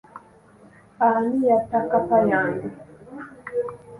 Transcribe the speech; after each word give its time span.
Ani 1.07 1.37
yatta 1.47 1.79
kkapa 1.85 2.17
yange. 2.31 2.69